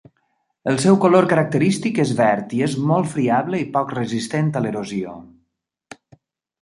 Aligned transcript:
El 0.69 0.79
seu 0.83 0.95
color 1.03 1.27
característic 1.33 1.99
és 2.05 2.13
verd 2.21 2.55
i 2.59 2.63
és 2.69 2.75
molt 2.93 3.11
friable 3.13 3.61
i 3.65 3.69
poc 3.79 3.93
resistent 3.99 4.51
a 4.55 4.65
l'erosió. 4.65 5.15